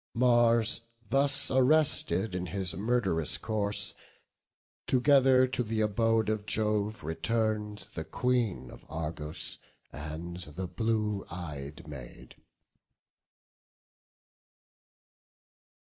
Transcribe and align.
Mars 0.15 0.81
thus 1.11 1.51
arrested 1.51 2.33
in 2.33 2.47
his 2.47 2.73
murd'rous 2.73 3.37
course, 3.39 3.93
Together 4.87 5.45
to 5.45 5.63
th' 5.63 5.79
abode 5.81 6.27
of 6.27 6.47
Jove 6.47 7.03
return'd 7.03 7.87
The 7.93 8.03
Queen 8.03 8.71
of 8.71 8.83
Argos 8.89 9.59
and 9.91 10.37
the 10.37 10.65
blue 10.65 11.23
ey'd 11.31 11.87
Maid. 11.87 12.33